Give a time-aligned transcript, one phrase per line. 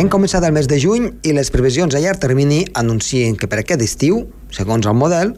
[0.00, 3.58] Hem començat el mes de juny i les previsions a llarg termini anuncien que per
[3.60, 5.34] aquest estiu, segons el model,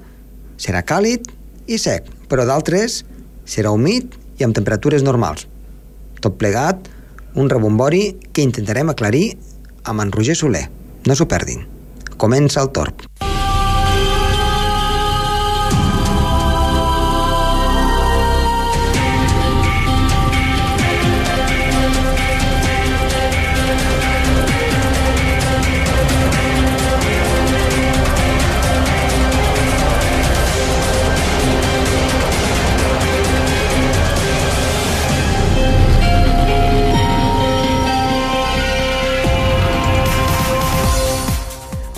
[0.55, 1.27] serà càlid
[1.67, 3.01] i sec, però d'altres
[3.43, 5.49] serà humit i amb temperatures normals.
[6.23, 6.87] Tot plegat,
[7.35, 9.33] un rebombori que intentarem aclarir
[9.83, 10.69] amb en Roger Soler.
[11.11, 11.67] No s'ho perdin.
[12.15, 13.03] Comença el torb.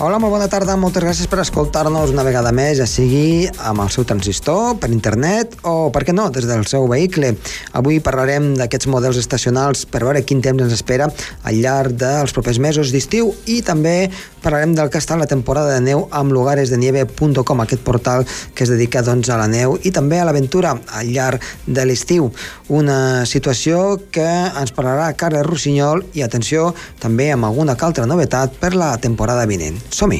[0.05, 3.87] Hola, molt bona tarda, moltes gràcies per escoltar-nos una vegada més, ja sigui amb el
[3.89, 7.31] seu transistor, per internet o, per què no, des del seu vehicle.
[7.73, 12.61] Avui parlarem d'aquests models estacionals per veure quin temps ens espera al llarg dels propers
[12.61, 13.95] mesos d'estiu i també
[14.43, 19.01] parlarem del que està la temporada de neu amb lugaresdenieve.com, aquest portal que es dedica
[19.01, 22.29] doncs, a la neu i també a l'aventura al llarg de l'estiu.
[22.69, 28.75] Una situació que ens parlarà Carles Rossinyol i, atenció, també amb alguna altra novetat per
[28.77, 29.81] la temporada vinent.
[29.95, 30.19] Som-hi!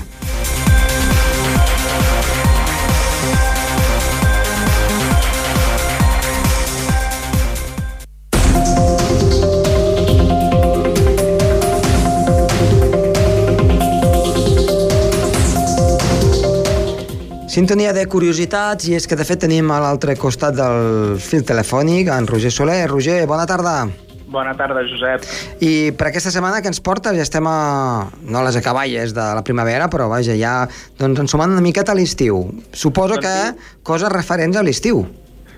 [17.51, 22.15] Sintonia de curiositats i és que de fet tenim a l'altre costat del fil telefònic
[22.15, 22.85] en Roger Soler.
[22.91, 23.81] Roger, bona tarda.
[24.27, 25.25] Bona tarda, Josep.
[25.61, 28.09] I per aquesta setmana que ens porta, ja estem a...
[28.25, 30.55] no a les acaballes de la primavera, però vaja, ja
[30.99, 32.41] doncs, ensumant una miqueta a l'estiu.
[32.73, 35.05] Suposo Doncs que coses referents a l'estiu.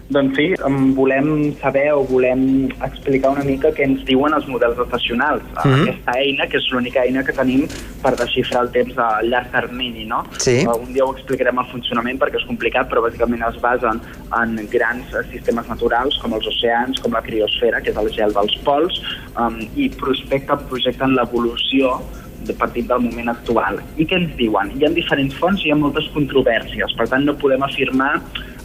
[0.09, 4.79] Doncs sí, em volem saber o volem explicar una mica què ens diuen els models
[4.79, 5.43] estacionals.
[5.65, 5.81] Mhm.
[5.83, 7.67] Aquesta eina, que és l'única eina que tenim
[8.01, 10.23] per desxifrar el temps a llarg termini, no?
[10.39, 10.65] Sí.
[10.65, 13.99] Un dia ho explicarem el funcionament perquè és complicat, però bàsicament es basen
[14.41, 18.31] en grans eh, sistemes naturals com els oceans, com la criosfera, que és el gel
[18.31, 19.01] dels pols,
[19.35, 21.99] um, i prospecten, projecten l'evolució
[22.45, 23.79] de partit del moment actual.
[23.97, 24.71] I què ens diuen?
[24.77, 28.13] Hi ha diferents fonts i hi ha moltes controvèrsies, per tant no podem afirmar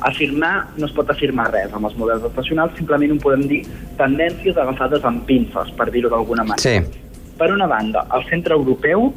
[0.03, 3.61] afirmar, no es pot afirmar res amb els models estacionals, simplement ho podem dir
[4.01, 6.59] tendències agafades amb pinces, per dir-ho d'alguna manera.
[6.59, 7.05] Sí.
[7.39, 9.13] Per una banda, el Centre Europeu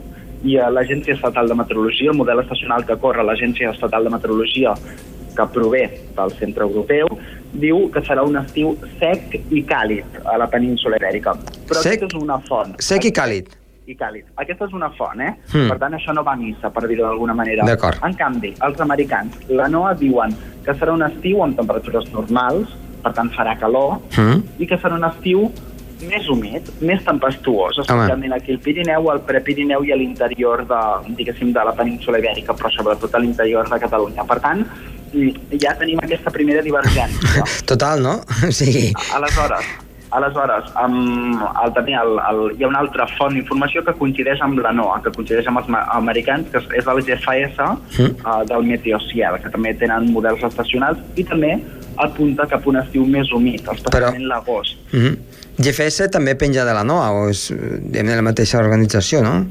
[0.45, 4.75] i a l'Agència Estatal de Meteorologia, el model estacional que corre l'Agència Estatal de Meteorologia
[5.35, 5.83] que prové
[6.15, 7.09] del Centre Europeu,
[7.55, 11.33] diu que serà un estiu sec i càlid a la península ibèrica.
[11.67, 12.75] Però Sec- és una font.
[12.79, 13.49] Sec i càlid.
[13.87, 14.25] I càlid.
[14.41, 15.35] Aquesta és una font, eh?
[15.51, 15.67] Hmm.
[15.69, 17.63] Per tant, això no va a missa, per dir-ho d'alguna manera.
[18.03, 20.33] En canvi, els americans, la NOAA diuen
[20.65, 22.73] que serà un estiu amb temperatures normals,
[23.03, 24.41] per tant farà calor, Mm.
[24.57, 25.51] i que serà un estiu
[26.09, 30.81] més humit, més tempestuós, especialment aquí al Pirineu, al Prepirineu i a l'interior de,
[31.15, 34.25] diguéssim, de la península ibèrica, però sobretot a l'interior de Catalunya.
[34.27, 34.65] Per tant,
[35.13, 37.45] mm, ja tenim aquesta primera divergència.
[37.71, 38.19] Total, no?
[38.51, 38.91] Sí.
[39.13, 39.65] Aleshores,
[40.17, 41.33] aleshores um,
[41.63, 45.01] el, també el, el, hi ha una altra font d'informació que coincideix amb la NOAA,
[45.05, 45.67] que coincideix amb els
[45.99, 47.57] americans, que és, el GFS
[47.97, 48.11] Mm.
[48.25, 51.51] uh, del Meteociel, que també tenen models estacionals, i també
[51.97, 54.77] apunta cap a un estiu més humit, especialment Però- l'agost.
[54.91, 55.17] Mm -hmm.
[55.57, 59.45] GFS també penja de la NOA, o és eh, de la mateixa organització, no?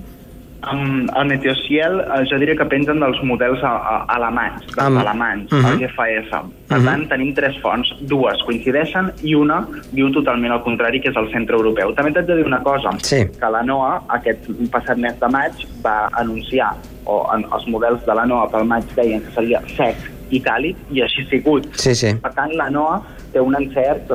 [0.72, 4.96] Um, el Meteociel, uh, jo diria que pengen dels models a, a, alemanys, dels Am-
[4.98, 5.66] alemanys, Mhm.
[5.72, 6.30] el GFS.
[6.68, 6.84] Per Mhm.
[6.86, 11.30] tant, tenim tres fonts, dues coincideixen i una diu totalment el contrari, que és el
[11.32, 11.92] centre europeu.
[11.94, 13.26] També t'haig de dir una cosa, Sí.
[13.26, 15.52] que la NOAA, aquest passat mes de maig,
[15.84, 16.72] va anunciar,
[17.04, 19.96] o en, els models de la NOAA pel maig deien que seria sec
[20.30, 21.66] i càlid, i així ha sigut.
[21.74, 22.14] Sí, sí.
[22.14, 23.02] Per tant, la NOAA
[23.32, 24.08] té un encert,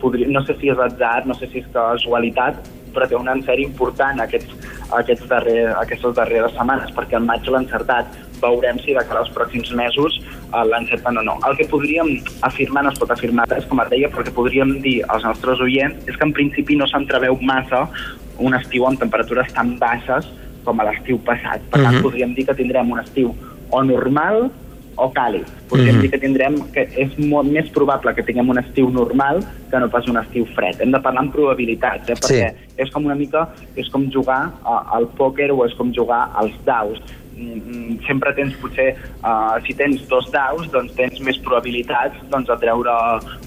[0.00, 2.56] podria, no sé si és atzar, no sé si és casualitat,
[2.94, 7.62] però té un encert important aquests, aquests darrer, aquestes darreres setmanes, perquè al maig l'ha
[7.64, 8.06] encertat.
[8.42, 10.18] Veurem si de cara als pròxims mesos
[10.52, 11.38] uh, l'encerten o no.
[11.48, 14.98] El que podríem afirmar, no es pot afirmar res, com et deia, perquè podríem dir
[15.08, 17.86] als nostres oients és que en principi no s'entreveu massa
[18.38, 20.26] un estiu amb temperatures tan baixes
[20.64, 21.62] com a l'estiu passat.
[21.70, 22.02] Per tant, Mhm.
[22.02, 23.34] podríem dir que tindrem un estiu
[23.70, 24.50] o normal
[24.96, 25.46] o càlid.
[25.68, 26.02] Podríem Mhm.
[26.02, 29.88] dir que tindrem que és molt més probable que tinguem un estiu normal que no
[29.90, 30.80] pas un estiu fred.
[30.80, 32.16] Hem de parlar en probabilitats, eh?
[32.16, 32.34] Sí.
[32.34, 36.52] perquè és com una mica és com jugar al pòquer o és com jugar als
[36.64, 37.00] daus.
[37.36, 38.92] Mm, sempre tens potser,
[39.24, 42.92] uh, si tens dos daus, doncs tens més probabilitats doncs, de treure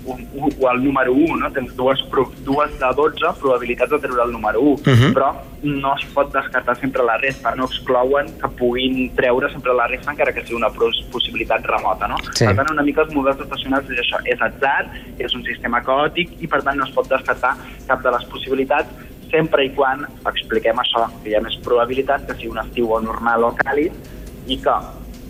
[0.03, 1.51] un, un, el número 1, no?
[1.55, 2.01] Tens dues,
[2.43, 5.13] dues de 12 probabilitats de treure el número 1, Mhm.
[5.15, 5.31] però
[5.63, 10.11] no es pot descartar sempre la resta, no exclouen que puguin treure sempre la resta
[10.11, 12.17] encara que sigui una possibilitat remota, no?
[12.33, 12.45] Sí.
[12.45, 16.35] Per tant, una mica els models estacionals és això, és atzar, és un sistema caòtic
[16.41, 17.55] i per tant no es pot descartar
[17.87, 22.37] cap de les possibilitats sempre i quan expliquem això, que hi ha més probabilitat que
[22.37, 23.93] sigui un estiu o normal o càlid
[24.47, 24.77] i que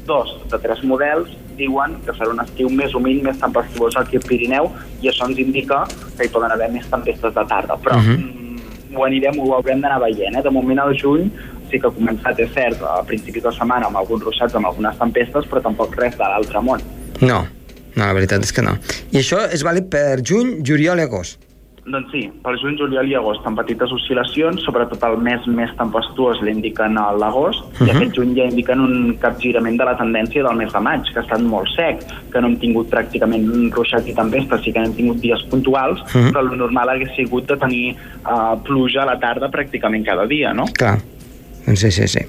[0.08, 4.26] dos de tres models diuen que serà un estiu més humit, més tempestuós aquí al
[4.30, 4.70] Pirineu
[5.02, 5.84] i això ens indica
[6.18, 7.78] que hi poden haver més tempestes de tarda.
[7.84, 8.18] Però uh -huh.
[8.18, 10.38] mm, ho anirem, ho haurem d'anar veient.
[10.38, 10.44] Eh?
[10.44, 11.32] De moment al juny
[11.70, 14.98] sí que ha començat, és cert, a principis de setmana amb alguns ruixats, amb algunes
[14.98, 16.82] tempestes, però tampoc res de l'altre món.
[17.22, 17.46] No,
[17.96, 18.78] no, la veritat és que no.
[19.12, 21.47] I això és vàlid per juny, juliol i agost?
[21.88, 26.42] Doncs sí, per juny, juliol i agost, amb petites oscil·lacions, sobretot el mes més tempestuós
[26.44, 27.88] l'indiquen a l'agost, uh -huh.
[27.88, 27.96] i mhm.
[27.96, 31.24] aquest juny ja indiquen un capgirament de la tendència del mes de maig, que ha
[31.24, 35.22] estat molt sec, que no hem tingut pràcticament ruixat i tempestes, sí que hem tingut
[35.22, 36.26] dies puntuals, uh mhm.
[36.26, 36.32] -huh.
[36.32, 37.96] però el normal hagués sigut de tenir
[38.26, 40.66] uh, pluja a la tarda pràcticament cada dia, no?
[40.74, 41.00] Clar,
[41.74, 42.20] sí, sí, sí.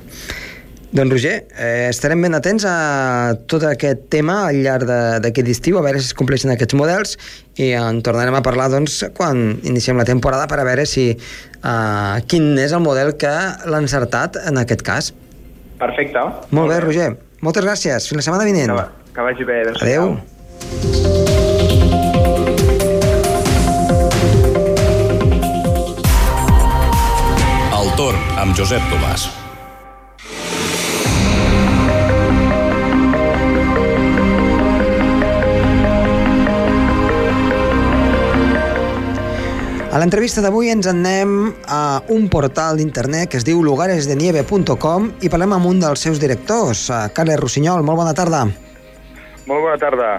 [0.90, 4.88] Doncs Roger, eh, estarem ben atents a tot aquest tema al llarg
[5.20, 7.19] d'aquest estiu, a veure si es compleixen aquests models
[7.61, 12.17] i en tornarem a parlar doncs, quan iniciem la temporada per a veure si eh,
[12.25, 13.32] quin és el model que
[13.69, 15.12] l'ha encertat en aquest cas.
[15.79, 16.23] Perfecte.
[16.25, 17.11] Molt, Molt bé, bé, Roger.
[17.44, 18.08] Moltes gràcies.
[18.08, 18.73] Fins la setmana vinent.
[18.73, 19.61] Que, que vagi bé.
[19.76, 20.17] Adéu.
[27.76, 29.29] El torn amb Josep Tomàs.
[39.98, 41.30] A l'entrevista d'avui ens anem
[41.74, 46.84] a un portal d'internet que es diu lugaresdenieve.com i parlem amb un dels seus directors,
[47.16, 47.82] Carles Rossinyol.
[47.82, 48.44] Molt bona tarda.
[49.48, 50.12] Molt bona tarda.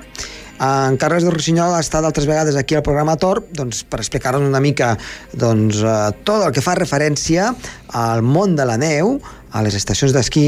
[0.60, 4.44] En Carles de Rossinyol ha estat altres vegades aquí al programa Tor doncs, per explicar-nos
[4.44, 4.90] una mica
[5.32, 5.94] doncs, eh,
[6.28, 7.54] tot el que fa referència
[7.96, 9.16] al món de la neu,
[9.56, 10.44] a les estacions d'esquí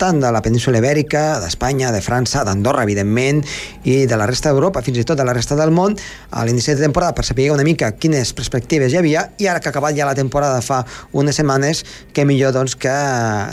[0.00, 3.44] tant de la península ibèrica, d'Espanya, de França, d'Andorra, evidentment,
[3.84, 5.94] i de la resta d'Europa, fins i tot de la resta del món,
[6.32, 9.68] a l'inici de temporada per saber una mica quines perspectives hi havia, i ara que
[9.68, 11.84] ha acabat ja la temporada fa unes setmanes,
[12.16, 12.96] que millor doncs, que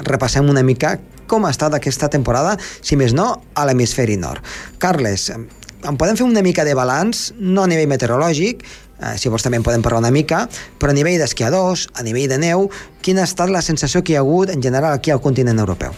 [0.08, 0.96] repassem una mica
[1.28, 4.40] com ha estat aquesta temporada, si més no, a l'hemisferi nord.
[4.80, 5.28] Carles,
[5.86, 8.64] en podem fer una mica de balanç, no a nivell meteorològic,
[8.98, 10.46] eh, si vols també en podem parlar una mica,
[10.80, 12.70] però a nivell d'esquiadors, a nivell de neu,
[13.02, 15.94] quina ha estat la sensació que hi ha hagut en general aquí al continent europeu?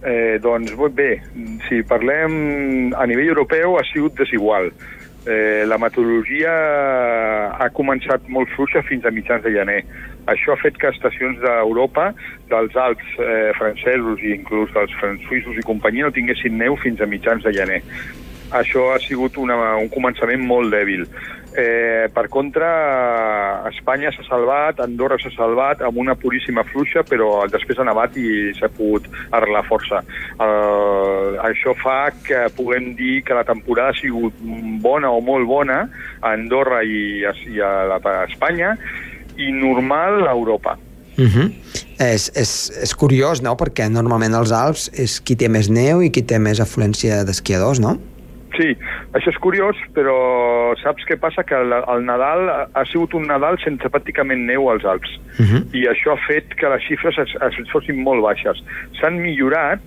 [0.00, 1.20] Eh, doncs bé,
[1.68, 4.72] si parlem a nivell europeu ha sigut desigual.
[5.28, 6.52] Eh, la meteorologia
[7.52, 9.82] ha començat molt fluixa fins a mitjans de gener.
[10.32, 12.14] Això ha fet que estacions d'Europa,
[12.48, 14.96] dels Alps eh, francesos i inclús dels
[15.28, 17.82] suïssos i companyia no tinguessin neu fins a mitjans de gener
[18.50, 21.06] això ha sigut una, un començament molt dèbil.
[21.50, 22.68] Eh, per contra,
[23.72, 28.52] Espanya s'ha salvat, Andorra s'ha salvat amb una puríssima fluixa, però després ha nevat i
[28.54, 30.02] s'ha pogut arreglar força.
[30.38, 34.36] Eh, això fa que puguem dir que la temporada ha sigut
[34.84, 35.80] bona o molt bona
[36.20, 38.76] a Andorra i a, i a, la, a Espanya
[39.36, 40.78] i normal a Europa.
[41.18, 41.30] Uh mhm.
[41.34, 41.52] -huh.
[41.98, 46.10] és, és, és curiós, no?, perquè normalment els Alps és qui té més neu i
[46.10, 47.98] qui té més afluència d'esquiadors, no?
[48.56, 48.74] Sí,
[49.14, 50.14] això és curiós, però
[50.82, 51.44] saps què passa?
[51.46, 55.10] Que el, el Nadal ha sigut un Nadal sense pràcticament neu als Alps.
[55.38, 55.50] Uh mhm.
[55.50, 55.62] -huh.
[55.74, 58.58] I això ha fet que les xifres es, es fossin molt baixes.
[59.00, 59.80] S'han millorat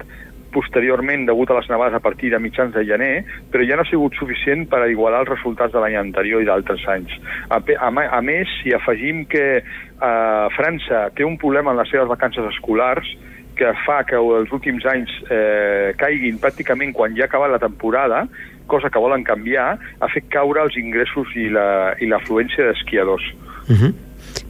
[0.54, 3.90] posteriorment degut a les nevades a partir de mitjans de gener, però ja no ha
[3.90, 7.12] sigut suficient per a igualar els resultats de l'any anterior i d'altres anys.
[7.50, 12.08] A, a, a més, si afegim que eh, França té un problema en les seves
[12.08, 13.10] vacances escolars,
[13.58, 18.24] que fa que els últims anys eh, caiguin pràcticament quan ja ha acabat la temporada,
[18.68, 23.24] cosa que volen canviar, ha fet caure els ingressos i l'afluència la, d'esquiadors.
[23.68, 23.80] Uh mhm.
[23.84, 23.94] -huh.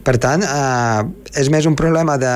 [0.04, 2.34] Per tant, eh, és més un problema de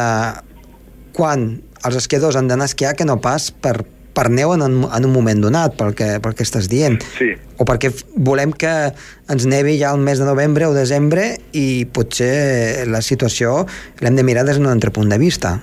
[1.13, 3.85] quan els esquiadors han d'anar a esquiar que no pas per,
[4.19, 6.99] per neu en, en un moment donat, pel que, pel que estàs dient.
[7.19, 7.37] Sí.
[7.59, 8.93] O perquè volem que
[9.29, 13.67] ens nevi ja el mes de novembre o desembre i potser la situació
[14.01, 15.61] l'hem de mirar des d'un altre punt de vista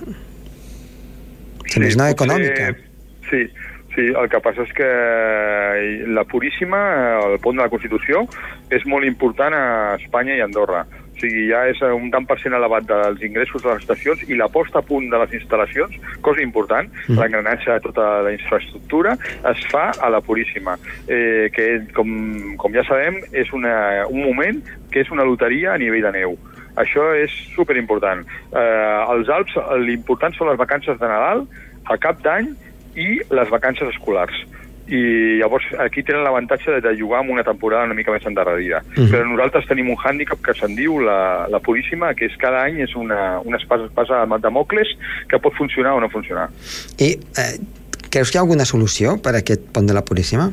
[1.72, 2.72] sí, no econòmica.
[3.30, 3.46] Sí,
[3.94, 4.90] sí, el que passa és que
[6.12, 6.82] la Puríssima,
[7.24, 8.26] el pont de la Constitució,
[8.70, 9.66] és molt important a
[9.98, 10.84] Espanya i Andorra.
[11.16, 14.36] O sigui, ja és un tant per cent elevat dels ingressos de les estacions i
[14.36, 17.16] la posta a punt de les instal·lacions, cosa important, mm.
[17.16, 19.14] l'engranatge de tota la infraestructura,
[19.52, 20.76] es fa a la Puríssima,
[21.08, 22.12] eh, que, com,
[22.60, 24.60] com ja sabem, és una, un moment
[24.92, 26.36] que és una loteria a nivell de neu.
[26.76, 28.24] Això és superimportant.
[28.52, 31.46] Eh, als Alps l'important són les vacances de Nadal,
[31.90, 32.52] el cap d'any
[32.96, 34.44] i les vacances escolars
[34.86, 38.82] i llavors aquí tenen l'avantatge de, jugar amb una temporada una mica més endarrerida.
[38.84, 39.06] Uh mhm.
[39.06, 39.10] -huh.
[39.10, 42.80] Però nosaltres tenim un hàndicap que se'n diu la, la Puríssima, que és cada any
[42.80, 44.88] és una, una espasa, espasa de Mocles
[45.28, 46.48] que pot funcionar o no funcionar.
[46.98, 47.58] I eh,
[48.10, 50.52] creus que hi ha alguna solució per a aquest pont de la Puríssima?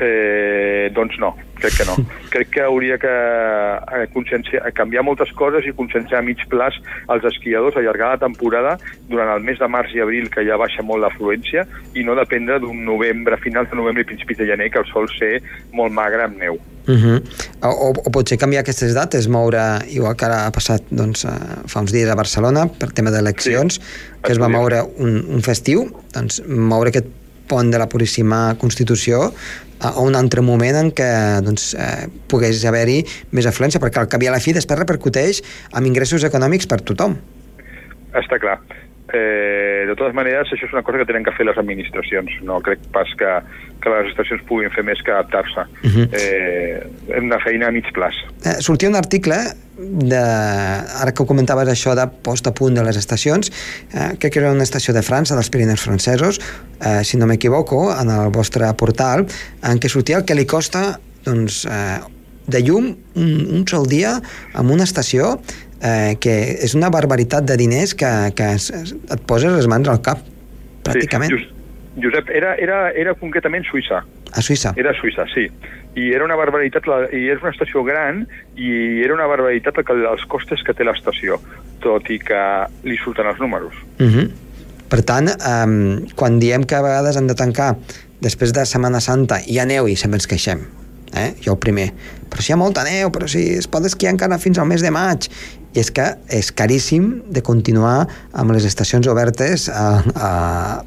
[0.00, 1.96] Eh, doncs no, crec que no.
[2.32, 6.78] crec que hauria que eh, canviar moltes coses i conscienciar a mig plaç
[7.10, 8.76] als esquiadors, allargar la temporada
[9.10, 11.66] durant el mes de març i abril, que ja baixa molt l'afluència,
[11.98, 15.10] i no dependre d'un novembre, finals de novembre i principis de gener, que el sol
[15.18, 15.38] ser
[15.74, 16.60] molt magre amb neu.
[16.88, 17.18] Uh -huh.
[17.68, 21.28] o, o potser canviar aquestes dates, moure, igual que ara ha passat doncs, eh,
[21.66, 23.80] fa uns dies a Barcelona per tema d'eleccions, sí,
[24.22, 27.06] que es va moure un, un festiu, doncs moure aquest
[27.48, 29.32] pont de la Puríssima Constitució
[29.80, 31.08] a un altre moment en què
[31.44, 35.42] doncs, eh, pogués haver-hi més afluència, perquè al cap i a la fi després repercuteix
[35.72, 37.18] amb ingressos econòmics per tothom.
[38.18, 38.58] Està clar.
[39.08, 42.34] Eh, de totes maneres, això és una cosa que tenen que fer les administracions.
[42.44, 43.30] No crec pas que,
[43.80, 45.64] que les estacions puguin fer més que adaptar-se.
[45.80, 46.08] Uh -huh.
[46.12, 46.82] eh,
[47.16, 48.14] hem una feina a mig plaç.
[48.44, 49.38] Eh, sortia un article
[49.78, 53.50] de, ara que ho comentaves això de post a punt de les estacions,
[53.94, 56.40] eh, crec que era una estació de França, dels Pirineus francesos,
[56.80, 59.26] eh, si no m'equivoco, en el vostre portal,
[59.62, 62.00] en què sortia el que li costa doncs, eh,
[62.48, 64.20] de llum un, un sol dia
[64.54, 65.40] en una estació
[65.82, 70.02] eh, que és una barbaritat de diners que, que es, et poses les mans al
[70.04, 70.22] cap,
[70.86, 71.34] pràcticament.
[71.34, 71.48] Sí,
[72.02, 74.02] Josep, era, era, era concretament Suïssa.
[74.32, 74.74] A Suïssa?
[74.78, 75.48] Era Suïssa, sí.
[75.98, 78.24] I era una barbaritat, la, i és una estació gran,
[78.56, 81.40] i era una barbaritat el, els costes que té l'estació,
[81.82, 82.42] tot i que
[82.86, 83.74] li surten els números.
[83.98, 84.18] Uh mhm.
[84.18, 84.28] -huh.
[84.88, 87.76] Per tant, um, quan diem que a vegades han de tancar
[88.20, 90.62] després de Setmana Santa hi ha neu i sempre ens queixem,
[91.12, 91.34] eh?
[91.44, 91.92] jo el primer,
[92.30, 94.80] però si hi ha molta neu, però si es pot esquiar encara fins al mes
[94.80, 95.28] de maig,
[95.74, 100.30] i és que és caríssim de continuar amb les estacions obertes a, a,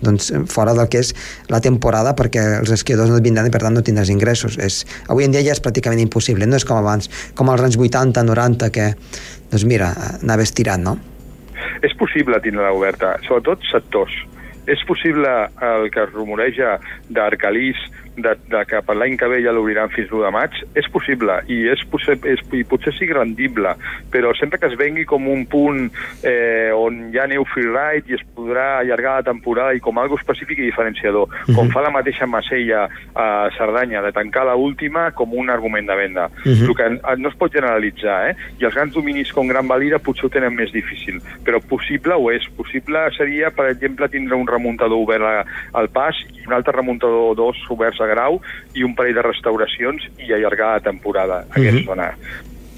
[0.01, 1.13] doncs, fora del que és
[1.53, 4.57] la temporada perquè els esquiadors no et vindran i per tant no tindràs ingressos.
[4.57, 7.77] És, avui en dia ja és pràcticament impossible, no és com abans, com als anys
[7.77, 8.91] 80, 90, que
[9.51, 10.97] doncs mira, anaves tirant, no?
[11.85, 14.13] És possible tindre-la oberta, sobretot sectors.
[14.69, 15.29] És possible
[15.65, 16.77] el que es rumoreja
[17.09, 17.79] d'Arcalís,
[18.18, 21.38] de, de que per l'any que ve ja l'obriran fins l'1 de maig, és possible
[21.48, 21.84] i, és,
[22.27, 23.74] és, i potser sigui rendible,
[24.12, 25.88] però sempre que es vengui com un punt
[26.27, 30.20] eh, on hi ha neu freeride i es podrà allargar la temporada i com algo
[30.20, 31.56] específic i diferenciador, uh -huh.
[31.56, 31.74] com mhm.
[31.74, 36.25] fa la mateixa Macella a Cerdanya, de tancar la última com un argument de venda.
[36.27, 36.56] Uh mhm.
[36.56, 36.70] -huh.
[36.70, 38.36] El que no es pot generalitzar, eh?
[38.60, 42.32] I els grans dominis com Gran Valira potser ho tenen més difícil, però possible ho
[42.32, 42.44] és.
[42.56, 47.58] Possible seria, per exemple, tindre un remuntador obert al pas i un altre remuntador dos
[47.70, 48.41] oberts a grau
[48.75, 51.62] i un parell de restauracions i allargar la temporada a uh -huh.
[51.62, 52.12] aquesta zona.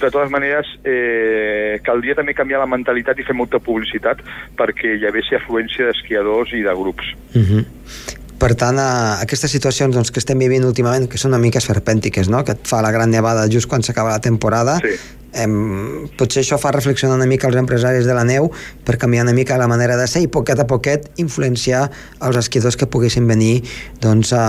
[0.03, 4.19] De totes maneres, eh, caldria també canviar la mentalitat i fer molta publicitat
[4.57, 7.05] perquè hi hagués afluència d'esquiadors i de grups.
[7.35, 7.65] Uh -huh.
[8.43, 12.27] Per tant, a aquestes situacions doncs, que estem vivint últimament, que són una mica esperpèntiques,
[12.27, 12.41] no?
[12.43, 14.97] que et fa la gran nevada just quan s'acaba la temporada, sí
[15.33, 18.49] em, potser això fa reflexionar una mica els empresaris de la neu
[18.85, 21.87] per canviar una mica la manera de ser i poquet a poquet influenciar
[22.21, 23.63] els esquiadors que poguessin venir
[24.01, 24.43] doncs, a,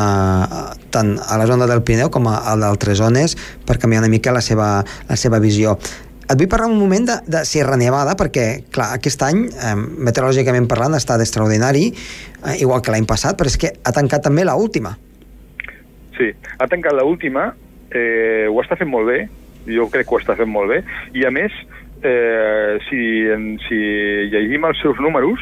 [0.44, 3.36] a, tant a la zona del Pirineu com a, a d'altres zones
[3.66, 4.68] per canviar una mica la seva,
[5.08, 5.78] la seva visió
[6.24, 10.68] et vull parlar un moment de, de Sierra Nevada perquè, clar, aquest any, eh, meteorològicament
[10.70, 14.56] parlant, està d'extraordinari, eh, igual que l'any passat, però és que ha tancat també la
[14.56, 14.94] última.
[16.16, 17.50] Sí, ha tancat la última,
[17.90, 19.24] eh, ho està fent molt bé,
[19.68, 20.82] jo crec que ho està fent molt bé,
[21.18, 21.52] i a més,
[22.04, 23.00] eh, si,
[23.66, 23.80] si
[24.32, 25.40] llegim els seus números,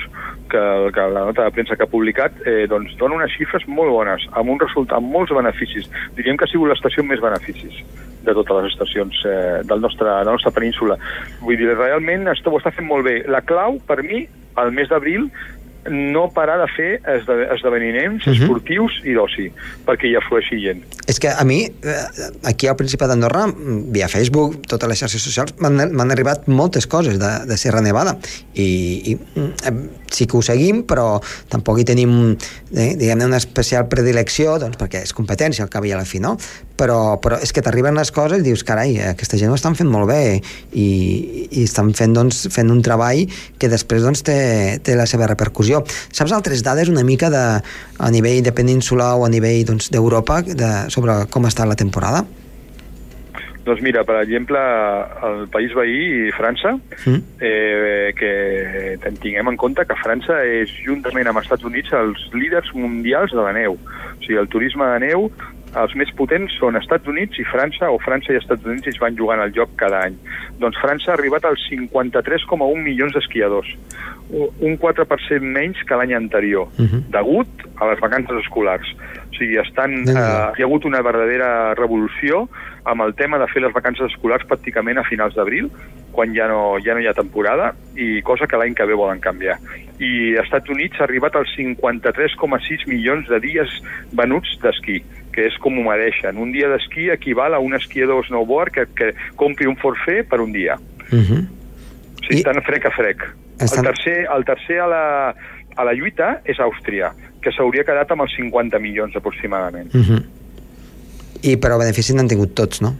[0.52, 0.62] que,
[0.94, 4.26] que la nota de premsa que ha publicat, eh, doncs dona unes xifres molt bones,
[4.38, 5.88] amb un resultat, amb molts beneficis.
[6.18, 7.80] Diríem que ha sigut l'estació amb més beneficis
[8.22, 10.98] de totes les estacions eh, del nostre, de la nostra península.
[11.42, 13.22] Vull dir, realment ho està fent molt bé.
[13.32, 14.26] La clau, per mi,
[14.60, 15.30] al mes d'abril,
[15.90, 16.90] no parar de fer
[17.54, 18.36] esdeveniments uh mhm.
[18.36, 18.42] -huh.
[18.42, 19.50] esportius i d'oci,
[19.86, 20.82] perquè hi aflueixi gent.
[21.06, 22.06] És que a mi, eh,
[22.44, 23.46] aquí al Principat d'Andorra,
[23.90, 28.16] via Facebook, totes les xarxes socials, m'han arribat moltes coses de, de Serra Nevada.
[28.54, 32.36] I, i mm, sí que ho seguim, però tampoc hi tenim,
[32.74, 36.20] eh, diguem-ne, una especial predilecció, doncs, perquè és competència al cap i a la fi,
[36.20, 36.36] no?
[36.80, 39.90] Però, però és que t'arriben les coses i dius, carai, aquesta gent ho estan fent
[39.92, 40.40] molt bé
[40.72, 40.86] i,
[41.50, 43.24] i estan fent, doncs, fent un treball
[43.60, 44.38] que després doncs, té,
[44.84, 45.82] té la seva repercussió.
[46.10, 50.42] Saps altres dades una mica de, a nivell de península o a nivell doncs, d'Europa
[50.48, 52.24] doncs, sobre com està la temporada?
[53.62, 54.58] Doncs mira, per exemple,
[55.22, 56.74] el país veí, França,
[57.06, 57.18] mm.
[57.38, 62.72] eh, que tinguem en compte que França és, juntament amb els Estats Units, els líders
[62.74, 63.78] mundials de la neu.
[63.78, 65.28] O sigui, el turisme de neu
[65.80, 69.16] els més potents són Estats Units i França, o França i Estats Units es van
[69.16, 70.18] jugant al joc cada any.
[70.60, 73.70] Doncs França ha arribat als 53,1 milions d'esquiadors,
[74.32, 76.88] un 4% menys que l'any anterior, uh mhm.
[76.88, 77.02] -huh.
[77.16, 78.88] degut a les vacances escolars.
[79.30, 80.12] O sigui, estan, eh,
[80.56, 82.48] hi ha hagut una verdadera revolució
[82.84, 85.70] amb el tema de fer les vacances escolars pràcticament a finals d'abril,
[86.12, 89.20] quan ja no, ja no hi ha temporada, i cosa que l'any que ve volen
[89.20, 89.58] canviar.
[89.98, 93.68] I als Estats Units ha arribat als 53,6 milions de dies
[94.12, 95.00] venuts d'esquí,
[95.32, 96.36] que és com ho mereixen.
[96.36, 100.52] Un dia d'esquí equival a un esquiador snowboard que, que compri un forfait per un
[100.52, 100.76] dia.
[101.12, 101.42] Uh -huh.
[101.42, 103.18] O sigui, I- estan frec a frec.
[103.58, 105.34] Estan- El tercer, el tercer a, la,
[105.76, 109.94] a la lluita és Àustria, que s'hauria quedat amb els 50 milions aproximadament.
[109.94, 110.22] Uh -huh.
[111.42, 112.94] I però benefici n'han tingut tots, no?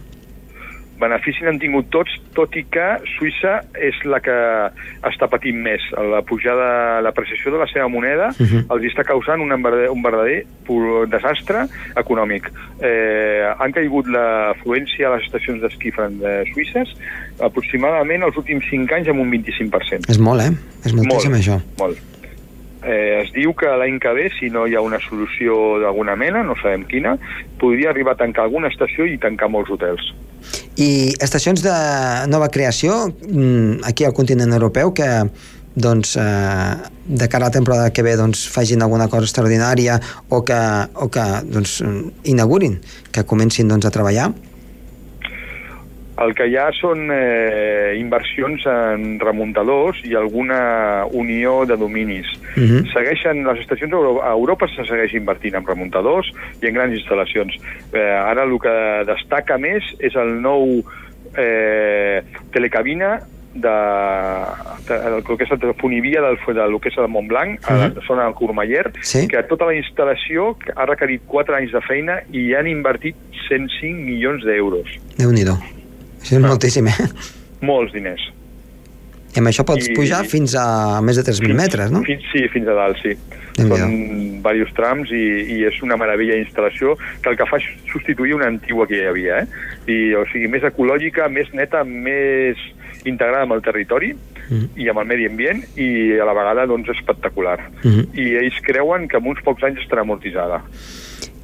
[1.03, 4.35] Benefici n'han tingut tots, tot i que Suïssa és la que
[5.09, 5.83] està patint més.
[6.13, 8.49] La pujada, l'apreciació de la seva moneda uh Mhm.
[8.49, 8.73] -huh.
[8.73, 10.45] els està causant un verdader, un verdader
[11.09, 12.49] desastre econòmic.
[12.81, 16.89] Eh, han caigut l'afluència a les estacions d'esquí eh, suïsses
[17.39, 20.09] aproximadament els últims 5 anys amb un 25%.
[20.09, 20.51] És molt, eh?
[20.85, 21.59] És moltíssim, molt, això.
[21.79, 21.97] Molt.
[22.83, 26.43] Eh, es diu que l'any que ve, si no hi ha una solució d'alguna mena,
[26.43, 27.15] no sabem quina,
[27.59, 30.13] podria arribar a tancar alguna estació i tancar molts hotels.
[30.75, 31.73] I estacions de
[32.31, 35.09] nova creació mm, aquí al continent europeu que
[35.75, 36.75] doncs, eh,
[37.05, 39.99] de cara a la temporada que ve doncs, facin alguna cosa extraordinària
[40.29, 40.59] o que,
[40.95, 41.81] o que doncs,
[42.23, 42.79] inaugurin,
[43.11, 44.31] que comencin doncs, a treballar?
[46.21, 52.27] El que hi ha són eh, inversions en remuntadors i alguna unió de dominis.
[52.55, 52.85] Mhm.
[52.93, 56.29] Segueixen, les estacions a Euro- a Europa se segueix invertint en remuntadors
[56.61, 57.57] i en grans instal·lacions.
[57.93, 58.75] Eh, ara el que
[59.09, 60.83] destaca més és el nou
[61.35, 63.19] eh, telecabina
[63.53, 63.73] de,
[64.87, 68.23] de, del que és la telefonivia del, del que és el Montblanc, a la zona
[68.25, 69.27] del Courmayeur, Sí.
[69.27, 73.15] que tota la instal·lació ha requerit 4 anys de feina i han invertit
[73.47, 74.89] 105 milions d'euros.
[75.17, 75.57] Déu-n'hi-do.
[76.23, 77.09] Això és moltíssim, eh?
[77.61, 78.23] Molts diners.
[79.33, 82.03] I amb això pots I- pujar fins a més de 3.000 metres, no?
[82.05, 83.15] Fins, sí, fins a dalt, sí.
[83.57, 83.95] Són
[84.43, 85.23] diversos trams i,
[85.57, 89.07] i és una meravella d'instal·lació que el que fa és substituir una antigua que hi
[89.09, 89.47] havia, eh?
[89.89, 92.57] I, o sigui, més ecològica, més neta, més
[93.05, 94.13] integrada amb el territori
[94.49, 94.69] Mhm.
[94.77, 97.57] i amb el medi ambient i a la vegada doncs espectacular.
[97.83, 98.09] Mhm.
[98.13, 100.61] I ells creuen que en uns pocs anys estarà amortitzada.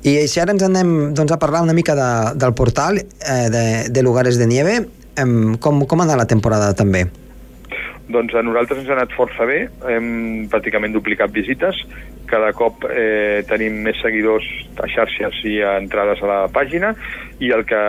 [0.03, 3.65] I si ara ens anem doncs, a parlar una mica de, del portal eh, de,
[3.91, 4.77] de Lugares de Nieve,
[5.19, 7.05] em, com, com ha anat la temporada també?
[8.09, 11.83] Doncs a nosaltres ens ha anat força bé, hem pràcticament duplicat visites,
[12.29, 14.45] cada cop eh, tenim més seguidors
[14.79, 16.93] a xarxes i a entrades a la pàgina
[17.41, 17.81] i el que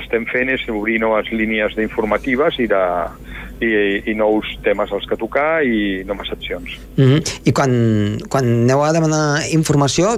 [0.00, 2.82] estem fent és obrir noves línies d'informatives i, de,
[3.60, 3.70] i,
[4.12, 6.78] i nous temes als que tocar i noves seccions.
[6.96, 7.40] Mm -hmm.
[7.44, 7.72] I quan,
[8.28, 10.16] quan aneu a demanar informació,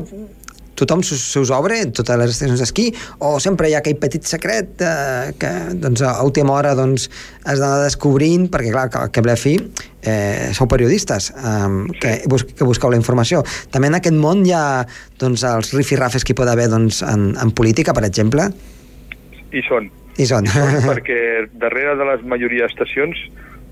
[0.78, 2.88] tothom se, us obre, totes les estacions d'esquí,
[3.24, 7.08] o sempre hi ha aquell petit secret eh, que doncs, a última hora doncs,
[7.44, 11.68] has d'anar descobrint, perquè clar, que, que fi eh, sou periodistes eh,
[12.00, 13.42] que, bus que busqueu la informació.
[13.74, 14.84] També en aquest món hi ha
[15.20, 18.50] doncs, els rifirrafes que hi pot haver doncs, en, en política, per exemple,
[19.48, 20.48] I són, i són.
[20.90, 23.26] perquè darrere de les majoria d'estacions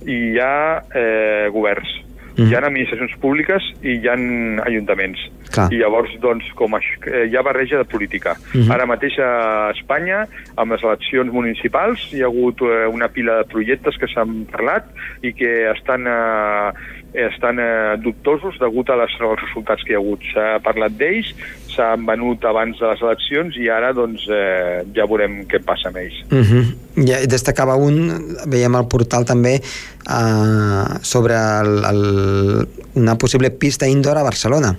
[0.06, 1.90] hi ha eh, governs,
[2.36, 2.48] Mhm.
[2.48, 4.16] hi ha administracions públiques i hi ha
[4.66, 5.20] ajuntaments.
[5.52, 5.72] Clar.
[5.72, 8.36] I llavors, doncs, com això, eh, hi ha barreja de política.
[8.52, 8.70] Mhm.
[8.70, 13.44] Ara mateix a Espanya, amb les eleccions municipals, hi ha hagut eh, una pila de
[13.44, 14.84] projectes que s'han parlat
[15.22, 16.72] i que estan, eh,
[17.14, 20.20] estan eh, dubtosos degut a les, als resultats que hi ha hagut.
[20.34, 21.32] S'ha parlat d'ells,
[21.76, 26.00] s'han venut abans de les eleccions i ara doncs, eh, ja veurem què passa amb
[26.02, 26.18] ells.
[26.30, 26.64] Uh -huh.
[27.06, 27.96] Ja, destacava un,
[28.46, 29.60] veiem al portal també,
[30.08, 34.76] uh, sobre el, el, una possible pista indoor a Barcelona.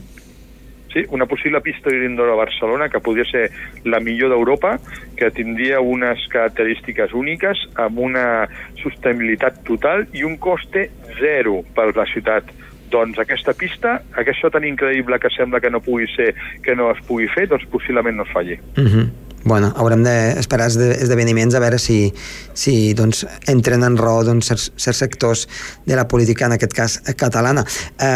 [0.94, 3.52] Sí, una possible pista d'indoor a Barcelona que podria ser
[3.86, 4.80] la millor d'Europa,
[5.16, 8.48] que tindria unes característiques úniques, amb una
[8.82, 10.88] sostenibilitat total i un coste
[11.20, 12.50] zero per la ciutat.
[12.92, 17.00] Doncs aquesta pista, això tan increïble que sembla que no pugui ser, que no es
[17.08, 18.60] pugui fer, doncs possiblement no es falli.
[18.78, 19.08] Uh -huh.
[19.48, 22.12] Bueno, haurem d'esperar esde esdeveniments a veure si,
[22.54, 25.48] si doncs, entren en raó doncs, certs, certs sectors
[25.86, 27.64] de la política, en aquest cas catalana.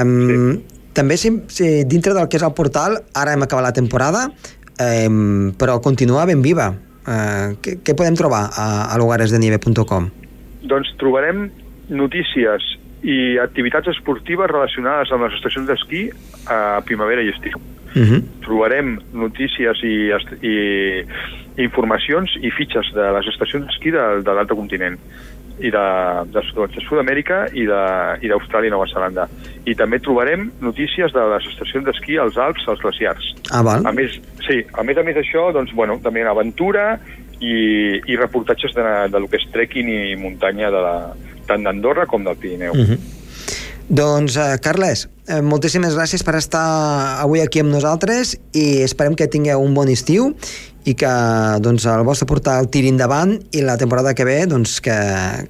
[0.04, 0.80] Um, sí.
[0.94, 4.26] També, si, si dintre del que és el portal, ara hem acabat la temporada,
[5.08, 6.74] um, però continua ben viva.
[7.02, 10.10] Uh, què, què podem trobar a, a lugaresdenieve.com?
[10.68, 11.48] Doncs trobarem
[11.88, 12.68] notícies
[13.04, 16.10] i activitats esportives relacionades amb les estacions d'esquí
[16.48, 17.58] a primavera i estiu.
[17.92, 18.22] Uh -huh.
[18.40, 20.12] trobarem notícies i,
[20.48, 21.04] i
[21.58, 24.98] informacions i fitxes de les estacions d'esquí de, de l'altre continent
[25.60, 25.86] i de,
[26.34, 26.42] de,
[26.74, 29.28] de Sud-amèrica i de- i d'Austràlia i Nova Zelanda.
[29.66, 33.36] I també trobarem notícies de les estacions d'esquí als Alps, als glaciars.
[33.52, 33.86] Ah, val.
[33.86, 37.00] A més, sí, a més a més d'això, doncs, bueno, també en aventura
[37.42, 40.96] i, i reportatges de, de lo que és trekking i muntanya de la,
[41.52, 42.74] tant d'Andorra com del Pirineu.
[42.74, 43.00] Uh -huh.
[43.92, 49.28] Doncs, eh, Carles, eh, moltíssimes gràcies per estar avui aquí amb nosaltres i esperem que
[49.28, 50.32] tingueu un bon estiu
[50.86, 51.12] i que
[51.60, 54.96] doncs, el vostre portal tiri endavant i la temporada que ve doncs, que,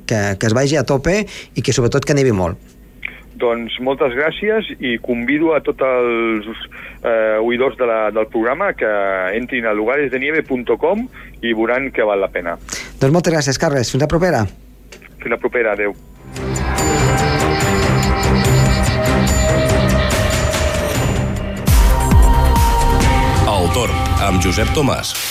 [0.10, 2.58] que, que es vagi a tope i que sobretot que nevi molt.
[3.38, 6.50] Doncs moltes gràcies i convido a tots els
[7.04, 8.90] eh, oïdors de la, del programa que
[9.38, 11.08] entrin a lugaresdenieve.com
[11.42, 12.58] i veuran que val la pena.
[12.98, 13.94] Doncs moltes gràcies, Carles.
[13.94, 14.46] Fins la propera.
[15.22, 15.74] Fins la propera.
[15.74, 15.96] Adéu.
[23.52, 25.31] El Torn, amb Josep Tomàs.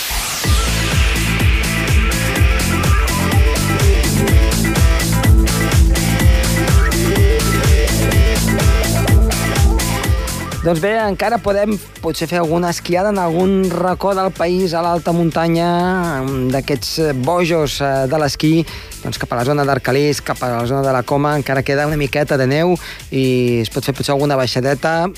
[10.61, 11.71] Doncs bé, encara podem
[12.03, 16.21] potser fer alguna esquiada en algun racó del país a l'alta muntanya
[16.53, 18.51] d'aquests bojos eh, de l'esquí
[19.01, 21.87] doncs cap a la zona d'Arcalís, cap a la zona de la Coma, encara queda
[21.89, 22.75] una miqueta de neu
[23.09, 23.25] i
[23.63, 25.09] es pot fer potser alguna baixadeta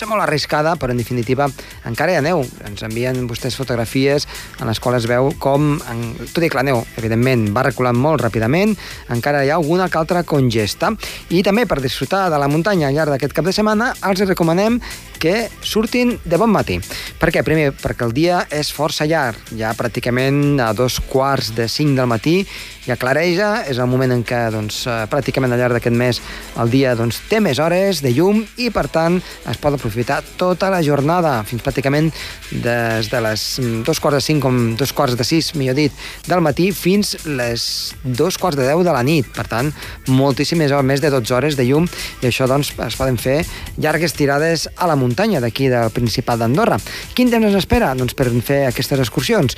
[0.00, 1.44] potser molt arriscada, però en definitiva
[1.84, 2.40] encara hi ha neu.
[2.64, 4.24] Ens envien vostès fotografies
[4.56, 6.00] en les quals es veu com, en,
[6.32, 8.72] tot i que la neu, evidentment, va reculant molt ràpidament,
[9.12, 10.94] encara hi ha alguna que altra congesta.
[11.28, 14.80] I també per disfrutar de la muntanya al llarg d'aquest cap de setmana, els recomanem
[15.20, 16.78] que surtin de bon matí.
[17.20, 17.44] Per què?
[17.44, 22.08] Primer, perquè el dia és força llarg, ja pràcticament a dos quarts de cinc del
[22.08, 22.38] matí
[22.86, 26.20] ja clareja, és el moment en què doncs, eh, pràcticament al llarg d'aquest mes
[26.62, 29.89] el dia doncs, té més hores de llum i per tant es pot aprofitar
[30.38, 32.10] tota la jornada, fins pràcticament
[32.50, 35.92] des de les mm, dos quarts de cinc com dos quarts de sis, millor dit,
[36.26, 39.28] del matí fins les dos quarts de deu de la nit.
[39.36, 39.70] Per tant,
[40.08, 41.88] moltíssimes hores, més de 12 hores de llum
[42.22, 43.40] i això doncs, es poden fer
[43.78, 46.80] llargues tirades a la muntanya d'aquí del Principat d'Andorra.
[47.14, 49.56] Quin temps ens espera doncs, per fer aquestes excursions?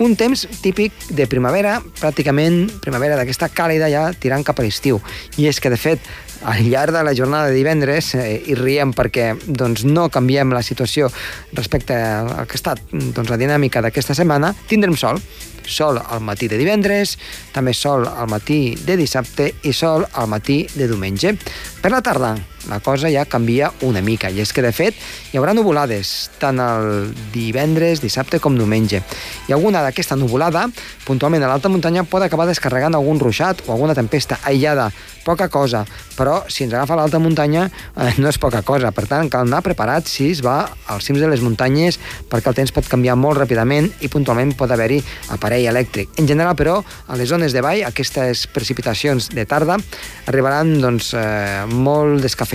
[0.00, 4.96] Un temps típic de primavera, pràcticament primavera d'aquesta càlida ja tirant cap a l'estiu.
[5.36, 6.06] I és que, de fet,
[6.48, 10.62] al llarg de la jornada de divendres, eh, i riem perquè doncs, no canviem la
[10.64, 11.10] situació
[11.52, 15.20] respecte al que ha estat doncs, la dinàmica d'aquesta setmana, tindrem sol.
[15.68, 17.18] Sol al matí de divendres,
[17.52, 21.36] també sol al matí de dissabte i sol al matí de diumenge.
[21.82, 22.32] Per la tarda,
[22.68, 24.96] la cosa ja canvia una mica, i és que, de fet,
[25.32, 29.02] hi haurà nuvolades, tant el divendres, dissabte com diumenge.
[29.48, 30.66] I alguna d'aquesta nuvolada,
[31.06, 34.90] puntualment a l'alta muntanya, pot acabar descarregant algun ruixat o alguna tempesta aïllada,
[35.24, 35.84] poca cosa,
[36.16, 39.62] però si ens agafa l'alta muntanya eh, no és poca cosa, per tant cal anar
[39.64, 43.38] preparat si es va als cims de les muntanyes perquè el temps pot canviar molt
[43.40, 45.00] ràpidament i puntualment pot haver-hi
[45.34, 46.12] aparell elèctric.
[46.20, 49.78] En general, però, a les zones de vall, aquestes precipitacions de tarda
[50.26, 52.49] arribaran doncs, eh, molt descafeinades,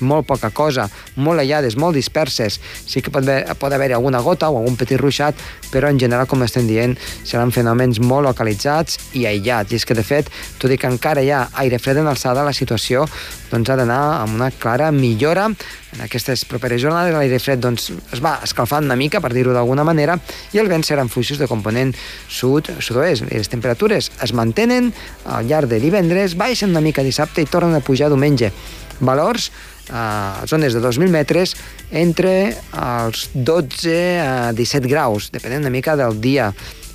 [0.00, 2.60] molt poca cosa, molt aïllades, molt disperses.
[2.86, 5.34] Sí que pot, haver, pot haver-hi alguna gota o algun petit ruixat,
[5.72, 9.72] però en general, com estem dient, seran fenòmens molt localitzats i aïllats.
[9.72, 12.44] I és que, de fet, tot i que encara hi ha aire fred en alçada,
[12.44, 13.06] la situació
[13.50, 15.50] doncs, ha d'anar amb una clara millora.
[15.96, 19.84] En aquestes properes jornades l'aire fred doncs, es va escalfant una mica, per dir-ho d'alguna
[19.86, 20.18] manera,
[20.52, 21.94] i els vents seran fluixos de component
[22.28, 23.24] sud-sud-oest.
[23.30, 24.92] Les temperatures es mantenen
[25.24, 28.52] al llarg de divendres, baixen una mica dissabte i tornen a pujar diumenge.
[29.00, 29.50] Valors
[29.88, 31.54] a zones de 2.000 metres
[31.92, 36.50] entre els 12 a 17 graus, depenent una mica del dia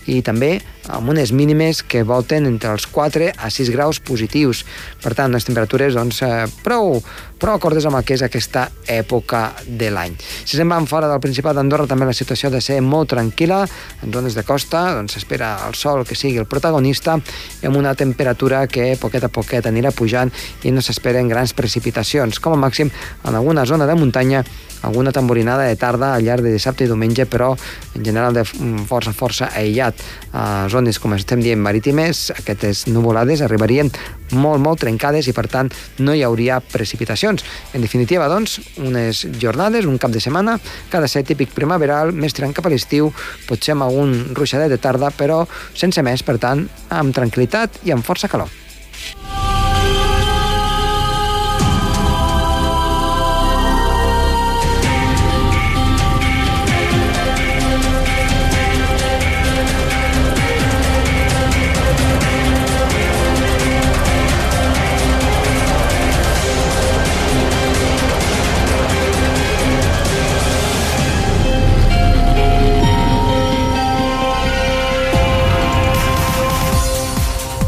[0.10, 0.56] i també
[0.90, 4.64] amb unes mínimes que volten entre els 4 a 6 graus positius.
[5.02, 7.04] Per tant, les temperatures doncs, eh, prou,
[7.42, 10.14] prou acordes amb el que és aquesta època de l'any.
[10.46, 13.64] Si se'n van fora del Principat d'Andorra també la situació ha de ser molt tranquil·la.
[14.06, 17.18] En zones de costa doncs, s'espera el sol que sigui el protagonista
[17.62, 20.30] i amb una temperatura que poquet a poquet anirà pujant
[20.64, 22.40] i no s'esperen grans precipitacions.
[22.40, 22.94] Com a màxim,
[23.26, 24.46] en alguna zona de muntanya
[24.82, 27.54] alguna tamborinada de tarda al llarg de dissabte i diumenge, però
[27.96, 28.44] en general de
[28.90, 30.02] força, força aïllat.
[30.34, 33.92] A zones, com estem dient, marítimes, aquestes nuvolades arribarien
[34.32, 37.31] molt, molt trencades i, per tant, no hi hauria precipitacions.
[37.74, 40.58] En definitiva, doncs, unes jornades, un cap de setmana,
[40.92, 43.14] cada ser típic primaveral, més tirant cap a l'estiu,
[43.48, 48.06] potser amb algun ruixadet de tarda, però sense més, per tant, amb tranquil·litat i amb
[48.06, 48.52] força calor.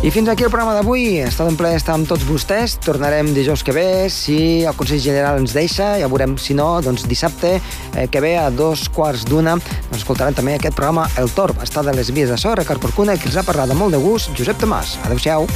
[0.03, 1.21] I fins aquí el programa d'avui.
[1.23, 2.73] Ha estat un plaer estar amb tots vostès.
[2.83, 4.35] Tornarem dijous que ve, si
[4.67, 5.93] el Consell General ens deixa.
[6.01, 10.35] Ja veurem, si no, doncs dissabte eh, que ve a dos quarts d'una doncs escoltaran
[10.35, 11.63] també aquest programa El Torb.
[11.63, 14.03] Està de les vies de so, Ricard Porcuna, que els ha parlat de molt de
[14.03, 14.97] gust, Josep Tomàs.
[15.07, 15.47] Adéu-siau.